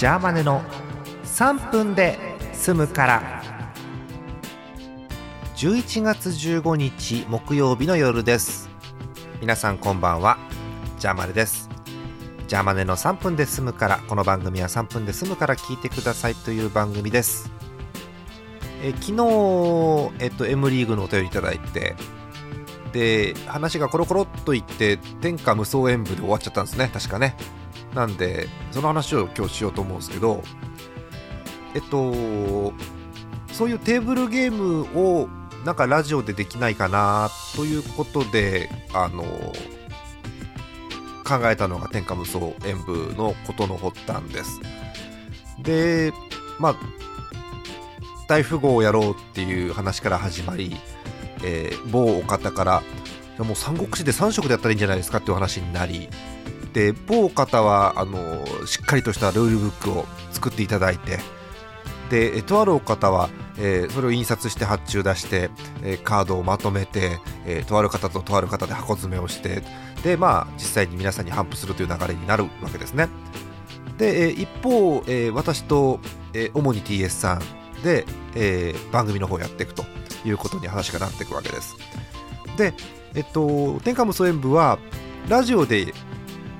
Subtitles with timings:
[0.00, 0.62] ジャーマネの
[1.24, 2.18] 3分で
[2.54, 3.42] 済むから。
[5.56, 8.70] 11月15日木曜日の夜です。
[9.42, 10.38] 皆さんこんばんは。
[10.98, 11.68] ジャーマネです。
[12.48, 17.50] ジャーマネの3分で済むからこの番組は3分で済むから聞いてくださいという番組です。
[18.82, 21.94] え昨日、えっと、M リーグのお便りいただいて
[22.94, 26.88] で話がコロコロっといって天下無双演舞で終わっちゃったんですね。
[26.90, 27.36] 確かね。
[27.94, 30.42] なんでその話を今日しようと思うんですけど
[31.74, 32.72] えっと
[33.52, 35.28] そういうテーブルゲームを
[35.64, 39.24] なんかラジオでできないかなということであの
[41.24, 44.60] 考えたのが天下無双演舞のことの発端です。
[45.62, 46.12] で
[46.58, 46.76] まあ
[48.26, 50.76] 大富豪をやろうっていう話から始まり、
[51.44, 52.82] えー、某お方から
[53.38, 56.08] もう三国志で3色でやったらいいんじゃないですかっていう話になり
[56.72, 61.18] で某方はあのしっかりとしたルールブックを作っていただいて
[62.10, 65.50] でとあるお方は、えー、それを印刷して発注出して、
[65.82, 69.62] えー、カードをまとめて、えー、とある方ととある方で箱詰めをして
[70.02, 73.08] で、まあ、実際に皆さんに頒布するという流れになるわけですね。
[73.98, 76.00] で、えー、一方、えー、私と、
[76.32, 79.84] えー、主に TS さんで、えー、番組の方をやっていくと
[80.24, 81.76] いうことに話がなっていくわけです。
[82.56, 82.74] で、
[83.14, 84.78] えっと、天下無双演舞は
[85.28, 85.92] ラジオで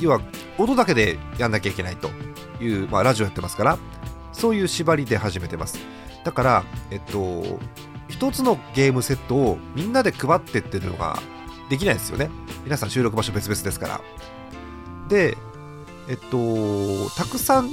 [0.00, 0.20] 要は
[0.58, 2.10] 音だけでやんなきゃいけないと
[2.62, 3.78] いう、まあ、ラジオやってますから
[4.32, 5.78] そういう縛りで始めてます。
[6.24, 7.60] だからえっと
[8.08, 11.18] 一つのゲームセットをみんなで配ってっていうのが
[11.68, 12.30] できないですよね。
[12.64, 14.00] 皆さん収録場所別々ですから。
[15.08, 15.36] で
[16.08, 17.70] えっとたくさん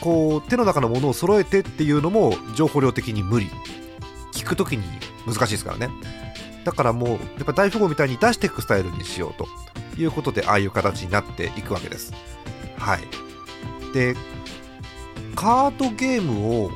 [0.00, 3.50] こう手の中のものを揃えてっていうのも情報量的に無理。
[4.32, 4.84] 聞くときに
[5.26, 5.90] 難しいですからね。
[6.64, 9.48] だからもうやっぱ大富豪みたいに出していくスタイルにしようと。
[10.02, 12.12] いうことでああいう形になっていくわけです。
[12.76, 13.00] はい。
[13.92, 14.14] で
[15.34, 16.70] カードゲームを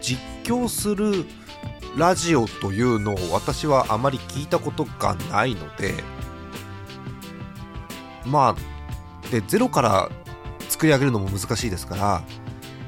[0.00, 1.26] 実況する
[1.96, 5.94] ラジオというのを私はあまり聞いたことがないので
[8.24, 10.08] まあでゼロから
[10.68, 12.22] 作り上げるのも難しいですから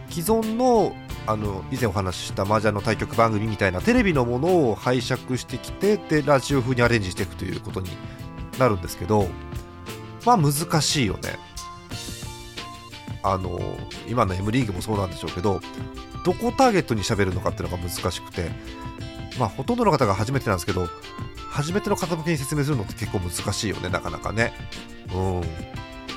[0.09, 0.94] 既存の
[1.25, 7.91] あの以前お話しした麻雀の対局番組みたいなテレビのものを拝借してきてでラジオ風にアレンジしていくということに
[8.59, 9.28] なるんですけど
[10.25, 11.38] まあ難しいよね
[13.22, 13.60] あの
[14.09, 15.60] 今の M リーグもそうなんでしょうけど
[16.25, 18.50] どこターゲットに喋るのかっていうのが難しくて
[19.38, 20.88] まあほとんどの方が初めてなんですけど
[21.50, 24.53] 初めての方向けに説明するのって結構難しいよねなかなかね
[25.15, 25.43] うん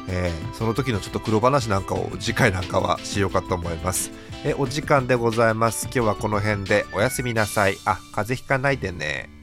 [0.08, 4.12] えー、その時のちょっと黒話なんかを次回なんかはしようかと思います。
[4.44, 5.86] えお時間でございます。
[5.86, 7.78] 今日はこの辺でおやすみなさい。
[7.86, 9.35] あ、風邪ひかないでね。